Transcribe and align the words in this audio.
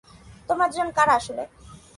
তোমরা 0.49 0.65
দুজন 0.69 0.89
কারা 0.97 1.13
আসলে? 1.19 1.43